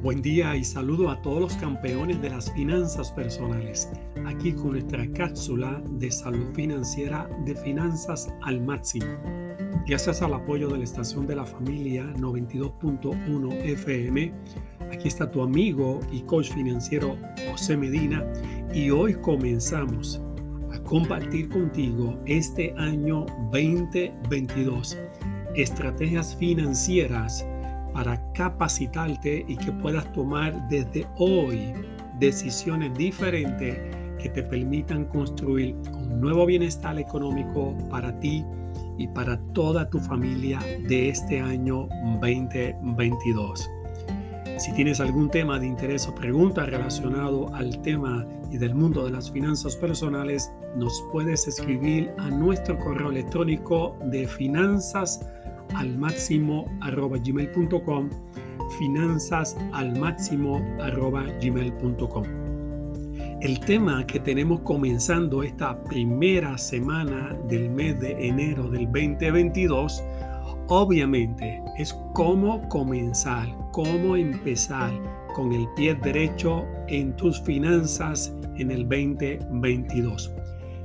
[0.00, 3.90] Buen día y saludo a todos los campeones de las finanzas personales,
[4.26, 9.06] aquí con nuestra cápsula de salud financiera de finanzas al máximo.
[9.88, 14.32] Gracias al apoyo de la estación de la familia 92.1 FM,
[14.92, 17.16] aquí está tu amigo y coach financiero
[17.50, 18.24] José Medina
[18.72, 20.22] y hoy comenzamos
[20.72, 24.96] a compartir contigo este año 2022
[25.56, 27.44] estrategias financieras
[27.92, 31.72] para capacitarte y que puedas tomar desde hoy
[32.18, 33.78] decisiones diferentes
[34.18, 38.44] que te permitan construir un nuevo bienestar económico para ti
[38.98, 41.88] y para toda tu familia de este año
[42.20, 43.70] 2022.
[44.58, 49.12] Si tienes algún tema de interés o pregunta relacionado al tema y del mundo de
[49.12, 55.24] las finanzas personales, nos puedes escribir a nuestro correo electrónico de finanzas
[55.74, 58.08] al máximo arroba gmail.com
[58.78, 62.24] finanzas al máximo arroba gmail.com
[63.40, 70.02] el tema que tenemos comenzando esta primera semana del mes de enero del 2022
[70.68, 74.92] obviamente es cómo comenzar, cómo empezar
[75.34, 80.32] con el pie derecho en tus finanzas en el 2022.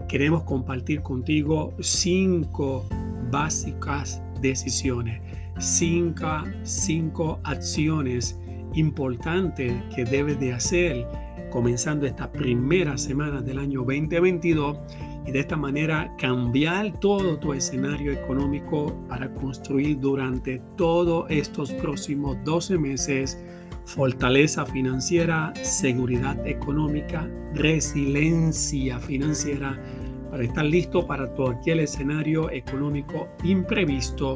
[0.07, 2.85] Queremos compartir contigo cinco
[3.31, 5.19] básicas decisiones,
[5.57, 8.39] cinco, cinco acciones
[8.75, 11.07] importantes que debes de hacer
[11.51, 14.77] comenzando esta primera semana del año 2022
[15.25, 22.37] y de esta manera cambiar todo tu escenario económico para construir durante todos estos próximos
[22.43, 23.37] 12 meses
[23.85, 29.79] fortaleza financiera, seguridad económica, resiliencia financiera
[30.33, 34.33] para estar listo para cualquier escenario económico imprevisto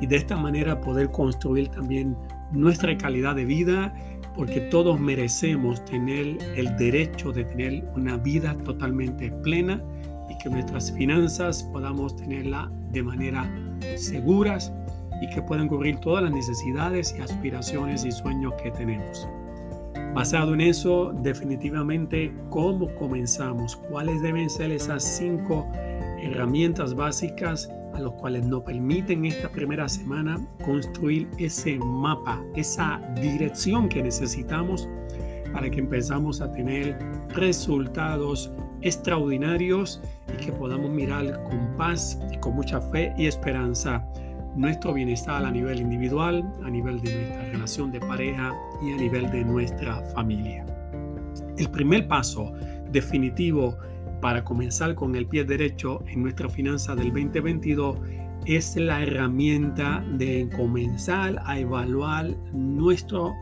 [0.00, 2.16] y de esta manera poder construir también
[2.52, 3.94] nuestra calidad de vida
[4.34, 9.84] porque todos merecemos tener el derecho de tener una vida totalmente plena
[10.30, 13.46] y que nuestras finanzas podamos tenerla de manera
[13.96, 14.72] seguras
[15.20, 19.28] y que puedan cubrir todas las necesidades y aspiraciones y sueños que tenemos.
[20.14, 23.76] Basado en eso, definitivamente, ¿cómo comenzamos?
[23.76, 25.66] ¿Cuáles deben ser esas cinco
[26.20, 33.88] herramientas básicas a los cuales nos permiten esta primera semana construir ese mapa, esa dirección
[33.88, 34.88] que necesitamos
[35.52, 36.98] para que empezamos a tener
[37.30, 38.52] resultados
[38.82, 40.02] extraordinarios
[40.34, 44.06] y que podamos mirar con paz y con mucha fe y esperanza
[44.56, 49.30] nuestro bienestar a nivel individual, a nivel de nuestra relación de pareja y a nivel
[49.30, 50.66] de nuestra familia.
[51.58, 52.52] El primer paso
[52.90, 53.76] definitivo
[54.20, 57.98] para comenzar con el pie derecho en nuestra finanza del 2022
[58.46, 63.34] es la herramienta de comenzar a evaluar nuestro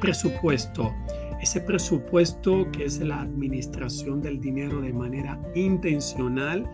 [0.00, 0.92] presupuesto.
[1.40, 6.68] Ese presupuesto que es la administración del dinero de manera intencional,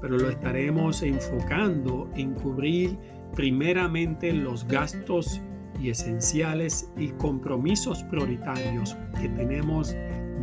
[0.00, 2.98] pero lo estaremos enfocando en cubrir
[3.34, 5.40] primeramente los gastos
[5.80, 9.94] y esenciales y compromisos prioritarios que tenemos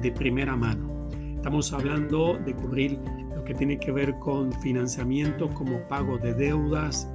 [0.02, 1.08] de primera mano.
[1.36, 3.00] Estamos hablando de cubrir
[3.36, 7.10] lo que tiene que ver con financiamiento como pago de deudas,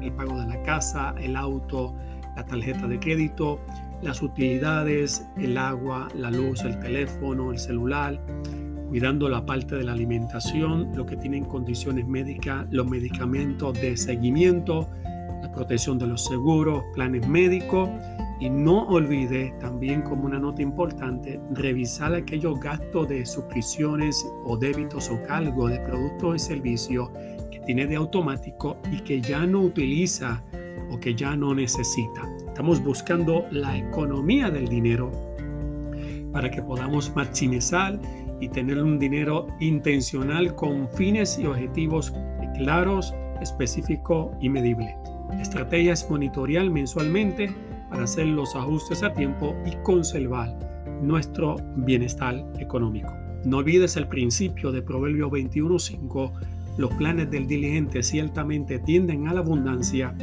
[0.00, 1.94] el pago de la casa, el auto,
[2.34, 3.60] la tarjeta de crédito,
[4.02, 8.20] las utilidades, el agua, la luz, el teléfono, el celular,
[8.88, 14.88] cuidando la parte de la alimentación, lo que tienen condiciones médicas, los medicamentos de seguimiento,
[15.56, 17.88] protección de los seguros, planes médicos
[18.38, 25.10] y no olvide también como una nota importante revisar aquellos gastos de suscripciones o débitos
[25.10, 27.08] o cargos de productos y servicios
[27.50, 30.44] que tiene de automático y que ya no utiliza
[30.90, 32.22] o que ya no necesita.
[32.46, 35.10] Estamos buscando la economía del dinero
[36.32, 37.98] para que podamos maximizar
[38.40, 42.12] y tener un dinero intencional con fines y objetivos
[42.58, 45.15] claros, específicos y medibles.
[45.30, 47.54] La estrategia es monitorear mensualmente
[47.90, 50.58] para hacer los ajustes a tiempo y conservar
[51.02, 53.12] nuestro bienestar económico.
[53.44, 56.32] No olvides el principio de Proverbio 21.5.
[56.78, 60.14] Los planes del diligente ciertamente tienden a la abundancia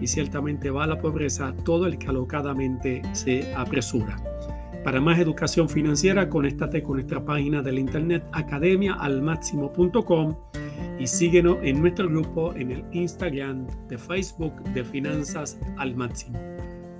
[0.00, 4.16] y ciertamente va a la pobreza todo el que alocadamente se apresura.
[4.84, 10.34] Para más educación financiera, conéctate con nuestra página del internet academiaalmáximo.com
[11.02, 16.38] y síguenos en nuestro grupo en el Instagram de Facebook de Finanzas al Máximo.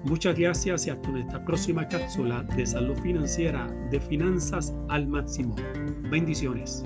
[0.03, 5.55] Muchas gracias y hasta nuestra próxima cápsula de salud financiera de Finanzas al Máximo.
[6.11, 6.85] Bendiciones.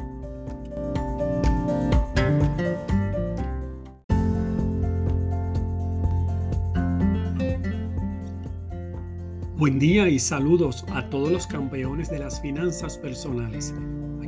[9.57, 13.73] Buen día y saludos a todos los campeones de las finanzas personales.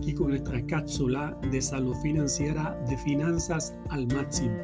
[0.08, 4.56] Aquí con nuestra cápsula de salud financiera de finanzas al máximo.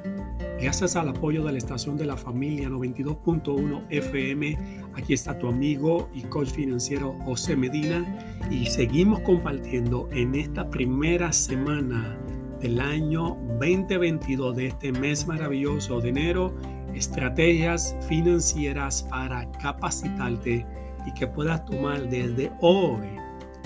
[0.58, 4.56] Gracias al apoyo de la estación de la familia 92.1 FM,
[4.94, 11.30] aquí está tu amigo y coach financiero José Medina y seguimos compartiendo en esta primera
[11.30, 12.18] semana
[12.62, 16.54] del año 2022 de este mes maravilloso de enero
[16.94, 20.64] estrategias financieras para capacitarte
[21.04, 23.23] y que puedas tomar desde hoy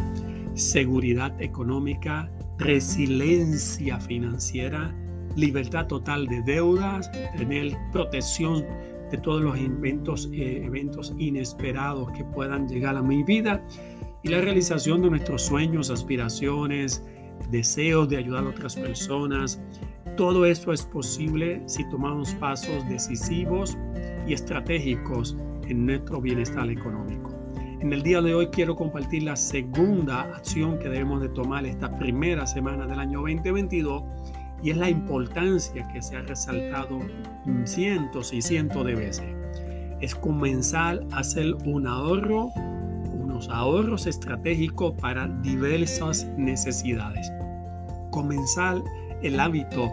[0.53, 4.93] seguridad económica, resiliencia financiera,
[5.35, 8.65] libertad total de deudas, tener protección
[9.11, 13.61] de todos los eventos, eh, eventos inesperados que puedan llegar a mi vida
[14.23, 17.03] y la realización de nuestros sueños, aspiraciones,
[17.49, 19.61] deseos de ayudar a otras personas.
[20.15, 23.77] Todo esto es posible si tomamos pasos decisivos
[24.27, 25.35] y estratégicos
[25.67, 27.31] en nuestro bienestar económico.
[27.81, 31.97] En el día de hoy quiero compartir la segunda acción que debemos de tomar esta
[31.97, 34.03] primera semana del año 2022
[34.63, 36.99] y es la importancia que se ha resaltado
[37.65, 39.25] cientos y cientos de veces.
[39.99, 42.51] Es comenzar a hacer un ahorro
[43.49, 47.31] ahorros estratégicos para diversas necesidades.
[48.11, 48.81] Comenzar
[49.21, 49.91] el hábito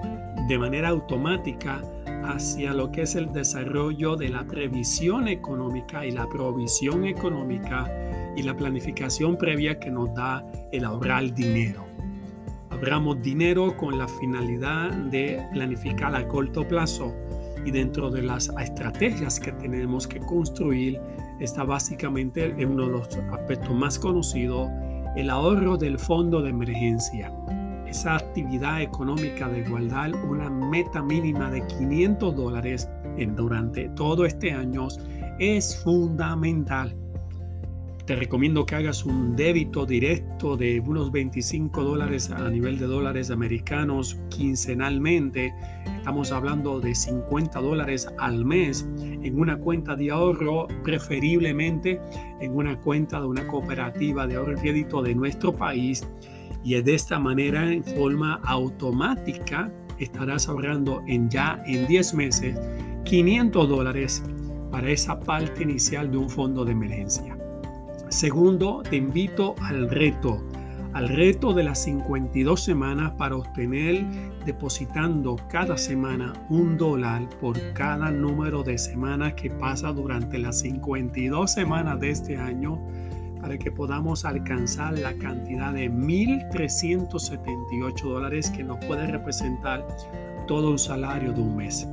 [0.48, 1.82] de manera automática
[2.24, 7.90] hacia lo que es el desarrollo de la previsión económica y la provisión económica
[8.36, 11.86] y la planificación previa que nos da el ahorrar dinero.
[12.70, 17.14] Ahorramos dinero con la finalidad de planificar a corto plazo
[17.64, 21.00] y dentro de las estrategias que tenemos que construir
[21.40, 24.68] está básicamente en uno de los aspectos más conocidos,
[25.16, 27.32] el ahorro del fondo de emergencia.
[27.86, 32.88] Esa actividad económica de guardar una meta mínima de 500 dólares
[33.34, 34.88] durante todo este año
[35.38, 36.94] es fundamental
[38.08, 43.30] te recomiendo que hagas un débito directo de unos 25 dólares a nivel de dólares
[43.30, 45.52] americanos quincenalmente.
[45.98, 52.00] Estamos hablando de 50 dólares al mes en una cuenta de ahorro, preferiblemente
[52.40, 56.08] en una cuenta de una cooperativa de ahorro y crédito de nuestro país.
[56.64, 62.58] Y de esta manera, en forma automática, estarás ahorrando en ya en 10 meses
[63.04, 64.24] 500 dólares
[64.70, 67.37] para esa parte inicial de un fondo de emergencia.
[68.10, 70.42] Segundo, te invito al reto,
[70.94, 74.02] al reto de las 52 semanas para obtener
[74.46, 81.52] depositando cada semana un dólar por cada número de semanas que pasa durante las 52
[81.52, 82.80] semanas de este año
[83.42, 89.86] para que podamos alcanzar la cantidad de 1.378 dólares que nos puede representar
[90.46, 91.86] todo un salario de un mes.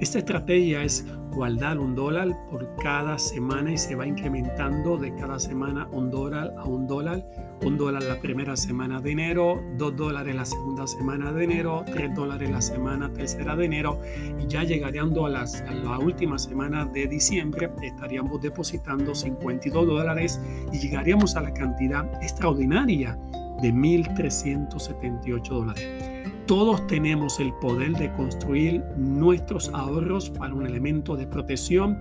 [0.00, 5.38] Esta estrategia es guardar un dólar por cada semana y se va incrementando de cada
[5.38, 7.24] semana un dólar a un dólar.
[7.64, 12.14] Un dólar la primera semana de enero, dos dólares la segunda semana de enero, tres
[12.14, 14.00] dólares la semana tercera de enero
[14.38, 20.40] y ya llegaríamos a, las, a la última semana de diciembre estaríamos depositando 52 dólares
[20.72, 23.18] y llegaríamos a la cantidad extraordinaria
[23.62, 26.13] de 1.378 dólares.
[26.46, 31.98] Todos tenemos el poder de construir nuestros ahorros para un elemento de protección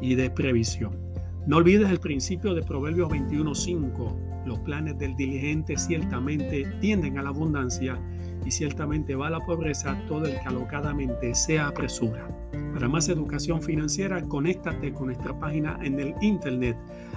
[0.00, 0.98] y de previsión.
[1.46, 4.44] No olvides el principio de Proverbios 21.5.
[4.44, 7.96] Los planes del diligente ciertamente tienden a la abundancia
[8.46, 12.28] y ciertamente va a la pobreza todo el que alocadamente se apresura.
[12.72, 16.76] Para más educación financiera, conéctate con nuestra página en el internet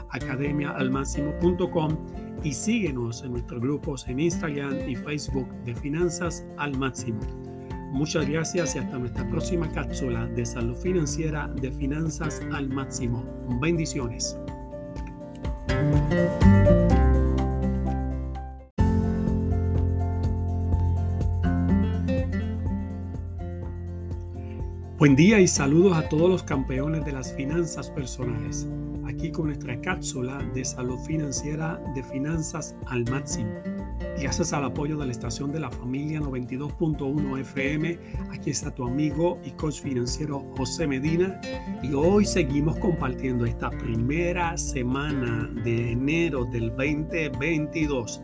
[0.09, 1.98] academiaalmáximo.com
[2.43, 7.19] y síguenos en nuestros grupos en Instagram y Facebook de Finanzas al Máximo.
[7.91, 13.24] Muchas gracias y hasta nuestra próxima cápsula de salud financiera de Finanzas al Máximo.
[13.59, 14.38] Bendiciones.
[25.00, 28.68] Buen día y saludos a todos los campeones de las finanzas personales.
[29.08, 33.50] Aquí con nuestra cápsula de salud financiera de finanzas al máximo.
[34.22, 37.98] Gracias al apoyo de la estación de la familia 92.1 FM,
[38.29, 41.39] aquí está tu amigo y coach financiero José Medina
[41.82, 48.22] y hoy seguimos compartiendo esta primera semana de enero del 2022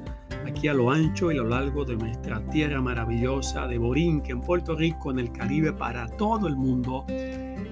[0.48, 4.42] aquí a lo ancho y a lo largo de nuestra tierra maravillosa de Borinque, en
[4.42, 7.06] Puerto Rico, en el Caribe, para todo el mundo,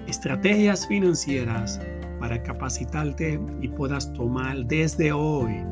[0.07, 1.79] estrategias financieras
[2.19, 5.63] para capacitarte y puedas tomar desde hoy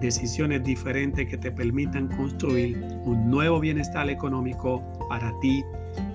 [0.00, 5.64] decisiones diferentes que te permitan construir un nuevo bienestar económico para ti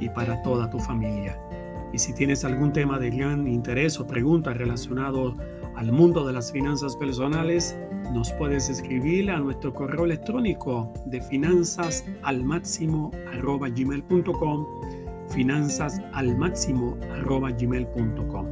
[0.01, 1.39] y para toda tu familia.
[1.93, 5.35] Y si tienes algún tema de gran interés o pregunta relacionado
[5.77, 7.77] al mundo de las finanzas personales,
[8.11, 14.65] nos puedes escribir a nuestro correo electrónico de finanzas al máximo arroba gmail.com
[15.29, 18.45] finanzas al máximo arroba gmail.com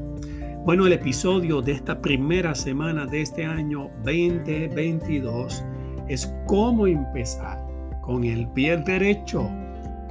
[0.66, 5.64] bueno el episodio de esta primera semana de este año 2022
[6.08, 7.66] es cómo empezar
[8.02, 9.50] con el pie derecho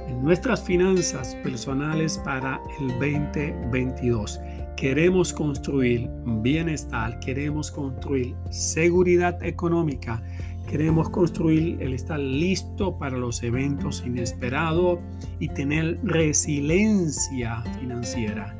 [0.07, 4.41] en nuestras finanzas personales para el 2022
[4.75, 10.21] queremos construir bienestar, queremos construir seguridad económica,
[10.69, 14.99] queremos construir el estar listo para los eventos inesperados
[15.39, 18.57] y tener resiliencia financiera.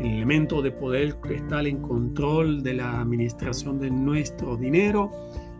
[0.00, 5.10] El elemento de poder estar en control de la administración de nuestro dinero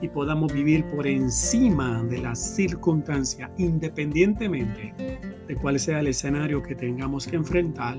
[0.01, 4.95] y podamos vivir por encima de las circunstancias, independientemente
[5.49, 7.97] de cuál sea el escenario que tengamos que enfrentar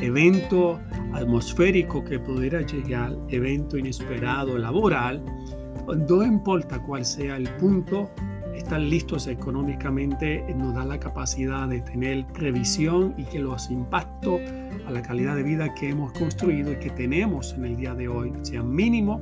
[0.00, 0.80] evento
[1.12, 5.22] atmosférico que pudiera llegar, evento inesperado laboral,
[6.08, 8.10] no importa cuál sea el punto,
[8.54, 14.40] estar listos económicamente nos da la capacidad de tener previsión y que los impactos
[14.86, 18.08] a la calidad de vida que hemos construido y que tenemos en el día de
[18.08, 19.20] hoy sean mínimos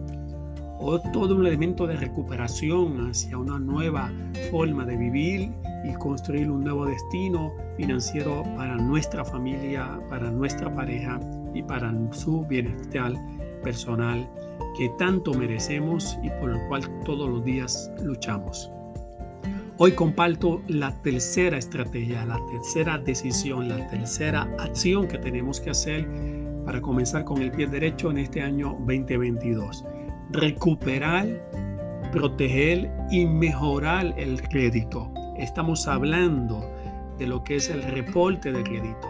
[0.79, 4.13] o todo un elemento de recuperación hacia una nueva
[4.51, 5.53] forma de vivir
[5.85, 11.21] y construir un nuevo destino financiero para nuestra familia, para nuestra pareja
[11.53, 13.13] y para su bienestar
[13.63, 14.29] personal
[14.77, 18.71] que tanto merecemos y por lo cual todos los días luchamos.
[19.77, 26.09] Hoy comparto la tercera estrategia, la tercera decisión, la tercera acción que tenemos que hacer
[26.65, 29.85] para comenzar con el pie derecho en este año 2022.
[30.31, 31.27] Recuperar,
[32.13, 36.71] proteger y mejorar el crédito estamos hablando
[37.19, 39.09] de lo que es el reporte de crédito.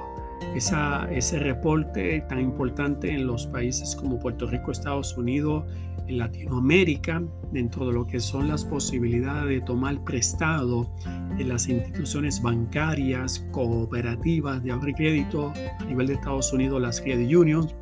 [0.55, 5.65] Esa, ese reporte tan importante en los países como Puerto Rico, Estados Unidos,
[6.07, 10.91] en Latinoamérica, dentro de lo que son las posibilidades de tomar prestado
[11.39, 17.01] en las instituciones bancarias, cooperativas de ahorro y crédito, a nivel de Estados Unidos, las
[17.01, 17.75] credit unions,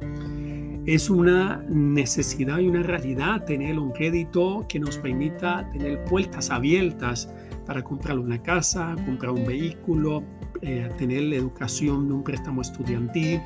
[0.87, 7.33] es una necesidad y una realidad tener un crédito que nos permita tener puertas abiertas
[7.67, 10.25] para comprar una casa, comprar un vehículo,
[10.61, 13.41] eh, tener la educación de un préstamo estudiantil,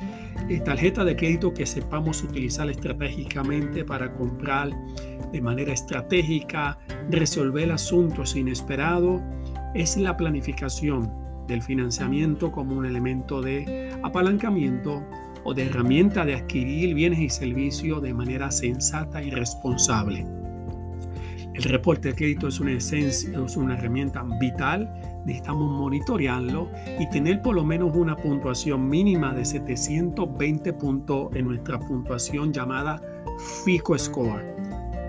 [0.49, 4.71] eh, tarjeta de crédito que sepamos utilizar estratégicamente para comprar
[5.31, 6.79] de manera estratégica,
[7.11, 9.21] resolver asuntos inesperados,
[9.75, 11.11] es la planificación
[11.47, 15.03] del financiamiento como un elemento de apalancamiento
[15.47, 20.25] o de herramienta de adquirir bienes y servicios de manera sensata y responsable.
[21.53, 24.91] El reporte de crédito es una esencia, es una herramienta vital.
[25.25, 31.79] Necesitamos monitorearlo y tener por lo menos una puntuación mínima de 720 puntos en nuestra
[31.79, 33.01] puntuación llamada
[33.63, 34.43] FICO Score.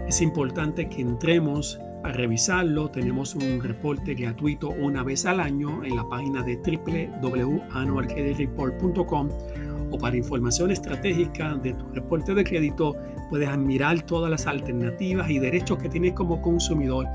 [0.07, 2.93] Es importante que entremos a revisarlo.
[2.93, 9.31] Tenemos un reporte gratuito una vez al año en la página de www.annualcreditreport.com
[9.91, 12.97] o para información estratégica de tu reporte de crédito,
[13.31, 17.07] puedes admirar todas las alternativas y derechos que tienes como consumidor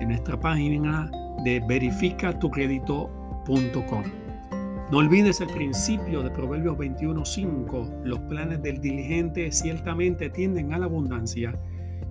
[0.00, 1.10] en nuestra página
[1.44, 4.02] de verificatucredito.com.
[4.90, 8.04] No olvides el principio de Proverbios 21:5.
[8.04, 11.60] Los planes del diligente ciertamente tienden a la abundancia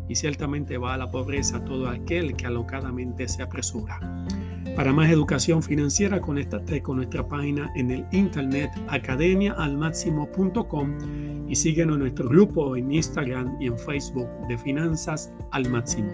[0.07, 3.99] y ciertamente va a la pobreza todo aquel que alocadamente se apresura.
[4.77, 12.01] Para más educación financiera, conéctate con nuestra página en el internet academiaalmáximo.com y síguenos en
[12.01, 16.11] nuestro grupo en Instagram y en Facebook de Finanzas al Máximo.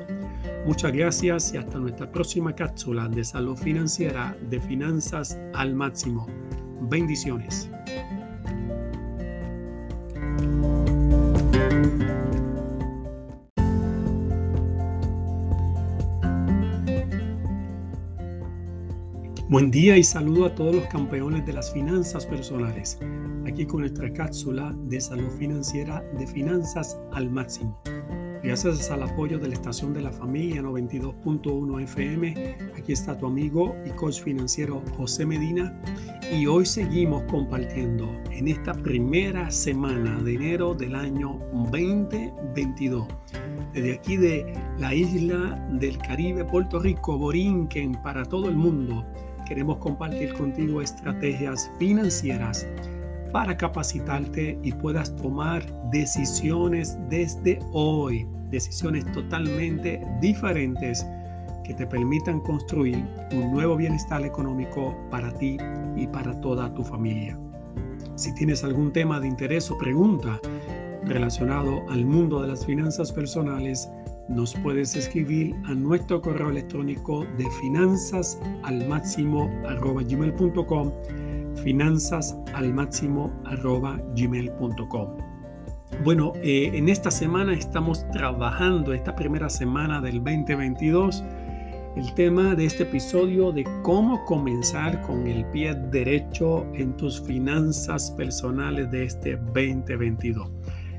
[0.66, 6.26] Muchas gracias y hasta nuestra próxima cápsula de salud financiera de Finanzas al Máximo.
[6.84, 7.70] Bendiciones.
[19.54, 22.98] Buen día y saludo a todos los campeones de las finanzas personales,
[23.46, 27.80] aquí con nuestra cápsula de salud financiera de finanzas al máximo.
[28.42, 33.76] Gracias al apoyo de la estación de la familia 92.1 FM, aquí está tu amigo
[33.86, 35.80] y coach financiero José Medina
[36.36, 43.08] y hoy seguimos compartiendo en esta primera semana de enero del año 2022
[43.72, 49.06] desde aquí de la isla del Caribe, Puerto Rico, Borinquen, para todo el mundo
[49.46, 52.68] queremos compartir contigo estrategias financieras
[53.32, 61.06] para capacitarte y puedas tomar decisiones desde hoy, decisiones totalmente diferentes
[61.64, 65.58] que te permitan construir un nuevo bienestar económico para ti
[65.96, 67.38] y para toda tu familia.
[68.16, 70.40] Si tienes algún tema de interés o pregunta
[71.06, 73.90] relacionado al mundo de las finanzas personales,
[74.30, 79.50] nos puedes escribir a nuestro correo electrónico de finanzas al máximo
[80.10, 80.92] gmail.com
[81.64, 83.32] finanzas al máximo
[84.16, 85.34] gmail.com
[86.02, 91.24] bueno, eh, en esta semana estamos trabajando, esta primera semana del 2022,
[91.96, 98.12] el tema de este episodio de cómo comenzar con el pie derecho en tus finanzas
[98.12, 100.52] personales de este 2022.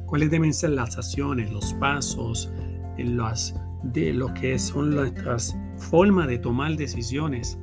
[0.07, 2.51] ¿Cuáles deben ser las acciones, los pasos,
[2.99, 7.59] las, de lo que son nuestras formas de tomar decisiones,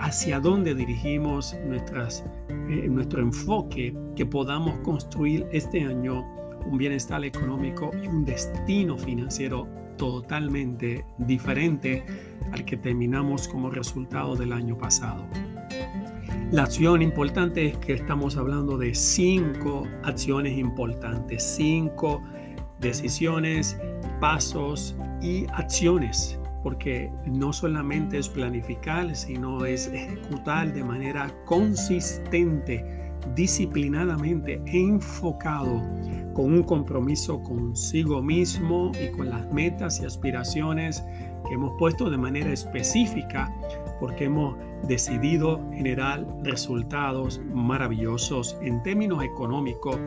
[0.00, 6.24] hacia dónde dirigimos nuestras, eh, nuestro enfoque, que podamos construir este año
[6.66, 9.66] un bienestar económico y un destino financiero
[9.96, 12.04] totalmente diferente
[12.52, 15.26] al que terminamos como resultado del año pasado.
[16.52, 22.22] La acción importante es que estamos hablando de cinco acciones importantes, cinco
[22.80, 23.78] decisiones
[24.20, 32.84] pasos y acciones, porque no solamente es planificar, sino es ejecutar de manera consistente,
[33.34, 35.82] disciplinadamente, enfocado,
[36.34, 41.02] con un compromiso consigo mismo y con las metas y aspiraciones
[41.48, 43.52] que hemos puesto de manera específica,
[43.98, 49.98] porque hemos decidido generar resultados maravillosos en términos económicos,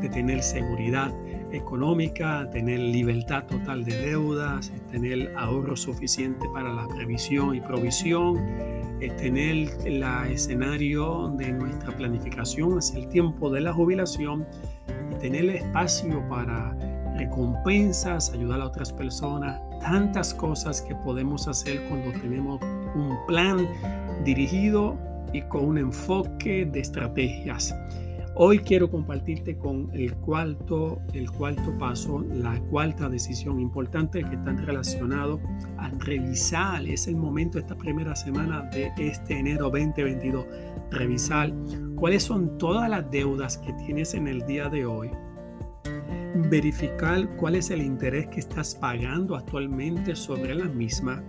[0.00, 1.12] de tener seguridad,
[1.52, 8.36] económica, tener libertad total de deudas, tener ahorro suficiente para la previsión y provisión,
[9.18, 14.46] tener el escenario de nuestra planificación hacia el tiempo de la jubilación
[15.12, 16.76] y tener espacio para
[17.16, 22.60] recompensas, ayudar a otras personas, tantas cosas que podemos hacer cuando tenemos
[22.94, 23.66] un plan
[24.24, 24.98] dirigido
[25.32, 27.74] y con un enfoque de estrategias.
[28.38, 34.52] Hoy quiero compartirte con el cuarto, el cuarto paso, la cuarta decisión importante que está
[34.52, 35.40] relacionado
[35.78, 40.44] a revisar, es el momento, esta primera semana de este enero 2022,
[40.90, 41.50] revisar
[41.94, 45.08] cuáles son todas las deudas que tienes en el día de hoy,
[46.50, 51.24] verificar cuál es el interés que estás pagando actualmente sobre la misma,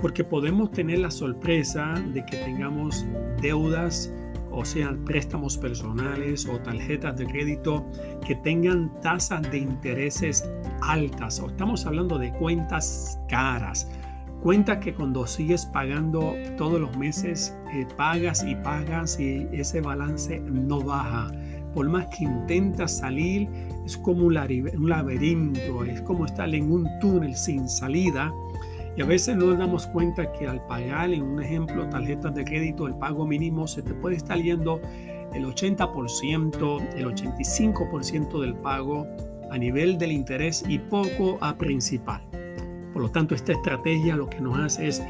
[0.00, 3.04] porque podemos tener la sorpresa de que tengamos
[3.42, 4.12] deudas
[4.56, 7.86] o sean préstamos personales o tarjetas de crédito
[8.26, 10.48] que tengan tasas de intereses
[10.80, 11.38] altas.
[11.40, 13.88] O estamos hablando de cuentas caras.
[14.42, 20.40] Cuentas que cuando sigues pagando todos los meses, eh, pagas y pagas y ese balance
[20.40, 21.30] no baja.
[21.74, 23.50] Por más que intentas salir,
[23.84, 28.32] es como un laberinto, es como estar en un túnel sin salida
[28.96, 32.44] y a veces no nos damos cuenta que al pagar, en un ejemplo, tarjetas de
[32.44, 34.80] crédito, el pago mínimo se te puede estar yendo
[35.34, 39.06] el 80%, el 85% del pago
[39.50, 42.22] a nivel del interés y poco a principal.
[42.92, 45.02] Por lo tanto, esta estrategia lo que nos hace es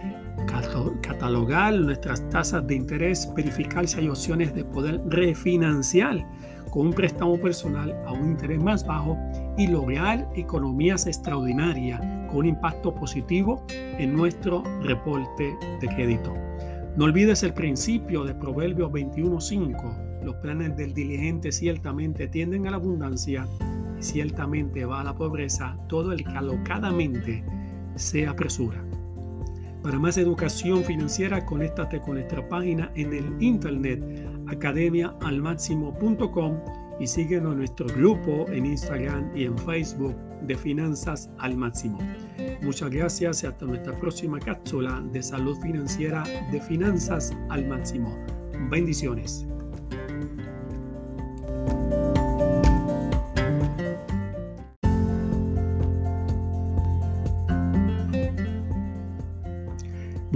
[1.03, 6.27] catalogar nuestras tasas de interés, verificar si hay opciones de poder refinanciar
[6.70, 9.16] con un préstamo personal a un interés más bajo
[9.57, 16.35] y lograr economías extraordinarias con un impacto positivo en nuestro reporte de crédito.
[16.97, 20.23] No olvides el principio de Proverbios 21.5.
[20.25, 23.47] Los planes del diligente ciertamente tienden a la abundancia
[23.99, 27.45] y ciertamente va a la pobreza todo el que alocadamente
[27.97, 28.83] se apresura.
[29.83, 34.03] Para más educación financiera, conéctate con nuestra página en el internet
[34.49, 41.99] academiaalmáximo.com y síguenos en nuestro grupo en Instagram y en Facebook de Finanzas al Máximo.
[42.63, 48.17] Muchas gracias y hasta nuestra próxima cápsula de salud financiera de Finanzas al Máximo.
[48.71, 49.47] Bendiciones.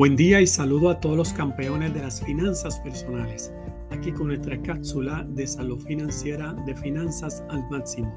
[0.00, 3.52] Buen día y saludo a todos los campeones de las finanzas personales.
[3.90, 8.12] Aquí con nuestra cápsula de salud financiera de finanzas al máximo.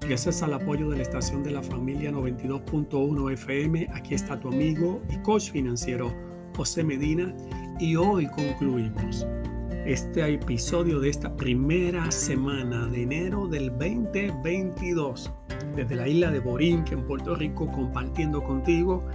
[0.00, 5.02] Gracias al apoyo de la estación de la familia 92.1 FM, aquí está tu amigo
[5.10, 6.14] y coach financiero
[6.54, 7.34] José Medina
[7.80, 9.26] y hoy concluimos
[9.86, 15.32] este episodio de esta primera semana de enero del 2022
[15.74, 19.06] desde la isla de Borinque en Puerto Rico compartiendo contigo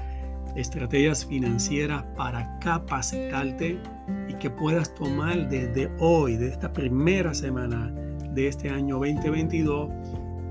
[0.56, 3.80] estrategias financieras para capacitarte
[4.28, 7.94] y que puedas tomar desde hoy, de esta primera semana
[8.34, 9.90] de este año 2022,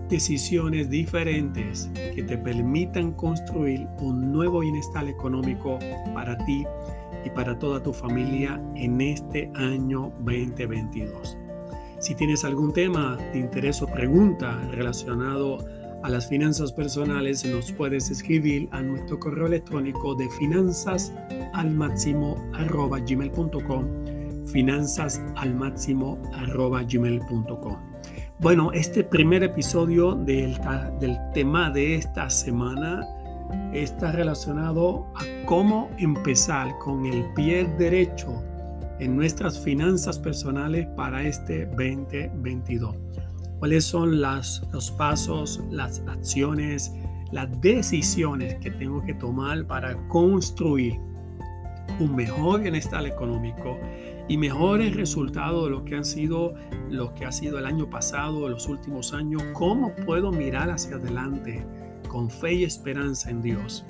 [0.08, 5.78] decisiones diferentes que te permitan construir un nuevo bienestar económico
[6.12, 6.64] para ti
[7.24, 11.38] y para toda tu familia en este año 2022.
[12.00, 15.58] Si tienes algún tema de interés o pregunta relacionado
[16.02, 21.12] a las finanzas personales, nos puedes escribir a nuestro correo electrónico de finanzas
[21.52, 22.98] al máximo arroba
[24.46, 26.18] finanzas al máximo
[28.40, 30.58] bueno este primer episodio del,
[30.98, 33.06] del tema de esta semana
[33.72, 38.42] está relacionado a cómo empezar con el pie derecho
[38.98, 43.09] en nuestras finanzas personales para este 2022
[43.60, 46.92] cuáles son los pasos, las acciones,
[47.30, 50.98] las decisiones que tengo que tomar para construir
[52.00, 53.78] un mejor bienestar económico
[54.28, 56.54] y mejores resultados de lo que han sido
[56.88, 61.64] lo que ha sido el año pasado, los últimos años, cómo puedo mirar hacia adelante
[62.08, 63.84] con fe y esperanza en Dios,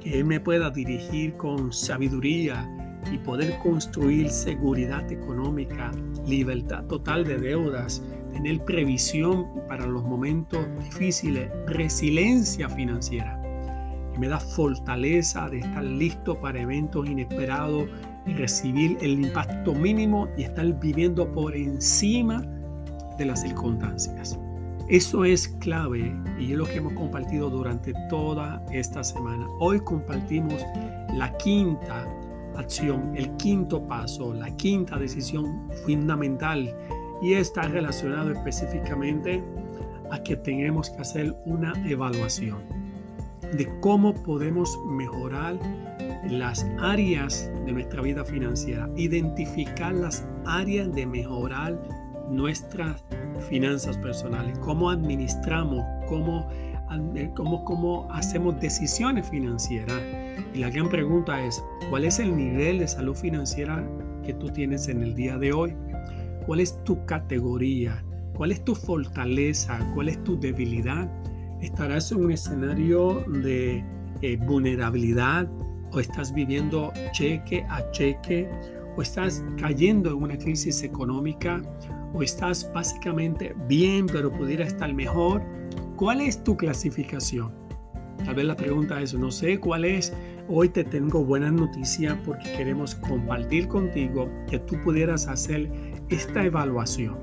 [0.00, 2.70] que Él me pueda dirigir con sabiduría
[3.12, 5.90] y poder construir seguridad económica,
[6.26, 8.02] libertad total de deudas,
[8.36, 13.40] tener previsión para los momentos difíciles, resiliencia financiera,
[14.12, 17.88] que me da fortaleza de estar listo para eventos inesperados
[18.26, 22.42] y recibir el impacto mínimo y estar viviendo por encima
[23.16, 24.38] de las circunstancias.
[24.86, 29.46] Eso es clave y es lo que hemos compartido durante toda esta semana.
[29.60, 30.62] Hoy compartimos
[31.14, 32.06] la quinta
[32.54, 36.76] acción, el quinto paso, la quinta decisión fundamental
[37.22, 39.42] y está relacionado específicamente
[40.10, 42.58] a que tenemos que hacer una evaluación
[43.52, 45.58] de cómo podemos mejorar
[46.28, 51.80] las áreas de nuestra vida financiera, identificar las áreas de mejorar
[52.30, 53.04] nuestras
[53.48, 56.48] finanzas personales, cómo administramos, cómo,
[57.34, 60.02] cómo, cómo hacemos decisiones financieras.
[60.54, 63.84] Y la gran pregunta es, ¿cuál es el nivel de salud financiera
[64.24, 65.76] que tú tienes en el día de hoy?
[66.46, 68.02] Cuál es tu categoría,
[68.34, 71.10] cuál es tu fortaleza, cuál es tu debilidad.
[71.60, 73.84] ¿Estarás en un escenario de
[74.22, 75.48] eh, vulnerabilidad
[75.92, 78.48] o estás viviendo cheque a cheque
[78.96, 81.60] o estás cayendo en una crisis económica
[82.14, 85.42] o estás básicamente bien pero pudiera estar mejor?
[85.96, 87.52] ¿Cuál es tu clasificación?
[88.24, 90.12] Tal vez la pregunta es, no sé cuál es.
[90.48, 95.68] Hoy te tengo buenas noticias porque queremos compartir contigo que tú pudieras hacer
[96.08, 97.16] esta evaluación,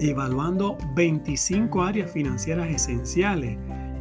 [0.00, 3.56] evaluando 25 áreas financieras esenciales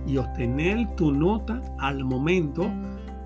[0.08, 2.68] y obtener tu nota al momento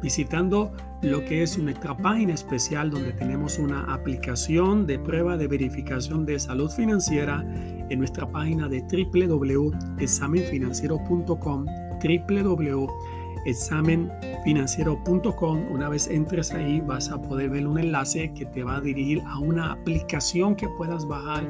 [0.01, 6.25] visitando lo que es nuestra página especial donde tenemos una aplicación de prueba de verificación
[6.25, 7.41] de salud financiera
[7.89, 11.65] en nuestra página de www.examenfinanciero.com
[12.03, 13.14] www
[13.45, 15.71] examenfinanciero.com.
[15.71, 19.21] Una vez entres ahí vas a poder ver un enlace que te va a dirigir
[19.25, 21.43] a una aplicación que puedas bajar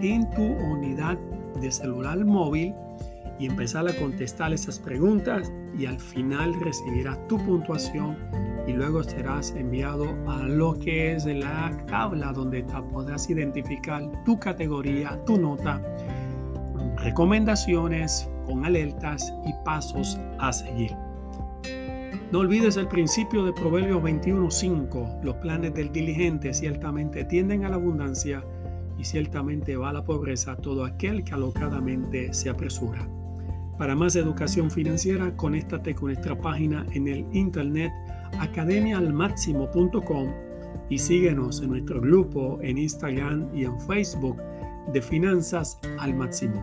[0.00, 1.18] en tu unidad
[1.60, 2.74] de celular móvil
[3.38, 8.16] y empezar a contestar esas preguntas y al final recibirás tu puntuación
[8.66, 14.38] y luego serás enviado a lo que es la tabla donde te podrás identificar tu
[14.38, 15.80] categoría, tu nota,
[16.96, 21.07] recomendaciones con alertas y pasos a seguir.
[22.30, 25.20] No olvides el principio de Proverbios 21:5.
[25.22, 28.44] Los planes del diligente ciertamente tienden a la abundancia
[28.98, 33.08] y ciertamente va a la pobreza todo aquel que alocadamente se apresura.
[33.78, 37.92] Para más educación financiera, conéctate con nuestra página en el internet
[38.38, 40.28] academiaalmáximo.com
[40.90, 44.36] y síguenos en nuestro grupo en Instagram y en Facebook
[44.92, 46.62] de Finanzas al Máximo.